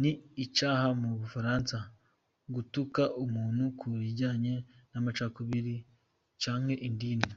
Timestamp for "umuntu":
3.24-3.64